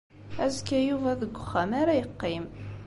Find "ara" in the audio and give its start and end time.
1.81-1.99